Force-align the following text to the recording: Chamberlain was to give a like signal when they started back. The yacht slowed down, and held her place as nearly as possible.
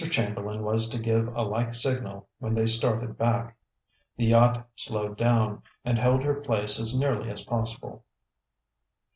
Chamberlain 0.09 0.63
was 0.63 0.89
to 0.89 0.97
give 0.97 1.27
a 1.35 1.43
like 1.43 1.75
signal 1.75 2.27
when 2.39 2.55
they 2.55 2.65
started 2.65 3.19
back. 3.19 3.55
The 4.17 4.25
yacht 4.25 4.67
slowed 4.75 5.15
down, 5.15 5.61
and 5.85 5.99
held 5.99 6.23
her 6.23 6.41
place 6.41 6.79
as 6.79 6.97
nearly 6.99 7.29
as 7.29 7.43
possible. 7.45 8.03